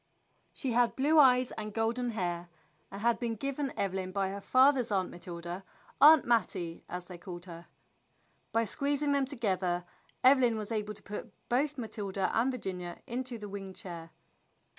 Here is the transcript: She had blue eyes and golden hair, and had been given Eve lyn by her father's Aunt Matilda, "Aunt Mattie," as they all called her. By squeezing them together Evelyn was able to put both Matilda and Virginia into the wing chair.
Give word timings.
She 0.51 0.71
had 0.71 0.95
blue 0.95 1.19
eyes 1.19 1.51
and 1.59 1.75
golden 1.75 2.09
hair, 2.09 2.49
and 2.89 3.01
had 3.01 3.19
been 3.19 3.35
given 3.35 3.71
Eve 3.79 3.93
lyn 3.93 4.11
by 4.11 4.29
her 4.31 4.41
father's 4.41 4.91
Aunt 4.91 5.11
Matilda, 5.11 5.63
"Aunt 6.01 6.25
Mattie," 6.25 6.83
as 6.89 7.05
they 7.05 7.17
all 7.17 7.19
called 7.19 7.45
her. 7.45 7.67
By 8.51 8.65
squeezing 8.65 9.11
them 9.11 9.27
together 9.27 9.85
Evelyn 10.23 10.57
was 10.57 10.71
able 10.71 10.95
to 10.95 11.03
put 11.03 11.31
both 11.49 11.77
Matilda 11.77 12.35
and 12.35 12.51
Virginia 12.51 12.97
into 13.05 13.37
the 13.37 13.47
wing 13.47 13.75
chair. 13.75 14.09